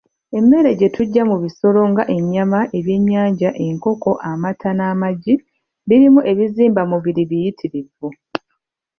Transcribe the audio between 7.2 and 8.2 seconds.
biyitirivu.